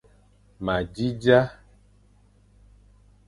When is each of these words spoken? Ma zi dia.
Ma 0.63 0.75
zi 0.93 1.07
dia. 1.21 1.39